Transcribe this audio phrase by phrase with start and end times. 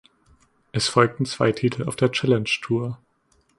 [0.71, 2.97] Es folgten zwei Titel auf der Challenge Tour.